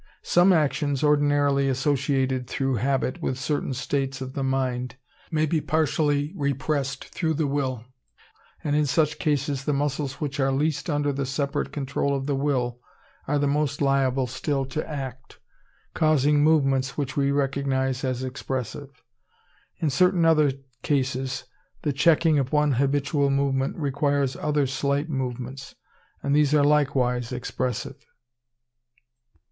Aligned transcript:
Some 0.23 0.51
actions 0.51 1.03
ordinarily 1.03 1.69
associated 1.69 2.47
through 2.47 2.77
habit 2.77 3.21
with 3.21 3.37
certain 3.37 3.71
states 3.75 4.19
of 4.19 4.33
the 4.33 4.43
mind 4.43 4.95
may 5.29 5.45
be 5.45 5.61
partially 5.61 6.33
repressed 6.35 7.05
through 7.09 7.35
the 7.35 7.45
will, 7.45 7.85
and 8.63 8.75
in 8.75 8.87
such 8.87 9.19
cases 9.19 9.63
the 9.63 9.73
muscles 9.75 10.13
which 10.13 10.39
are 10.39 10.51
least 10.51 10.89
under 10.89 11.13
the 11.13 11.27
separate 11.27 11.71
control 11.71 12.15
of 12.15 12.25
the 12.25 12.35
will 12.35 12.79
are 13.27 13.37
the 13.37 13.45
most 13.47 13.79
liable 13.79 14.25
still 14.25 14.65
to 14.65 14.83
act, 14.89 15.37
causing 15.93 16.43
movements 16.43 16.97
which 16.97 17.15
we 17.15 17.29
recognize 17.31 18.03
as 18.03 18.23
expressive. 18.23 19.03
In 19.77 19.91
certain 19.91 20.25
other 20.25 20.51
cases 20.81 21.43
the 21.83 21.93
checking 21.93 22.39
of 22.39 22.51
one 22.51 22.71
habitual 22.71 23.29
movement 23.29 23.75
requires 23.77 24.35
other 24.35 24.65
slight 24.65 25.09
movements; 25.11 25.75
and 26.23 26.35
these 26.35 26.55
are 26.55 26.63
likewise 26.63 27.31
expressive. 27.31 28.03